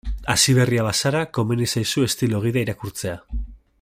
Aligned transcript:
Hasiberria 0.33 0.85
bazara, 0.87 1.21
komeni 1.39 1.69
zaizu 1.75 2.07
estilo 2.07 2.41
gida 2.47 2.65
irakurtzea. 2.67 3.19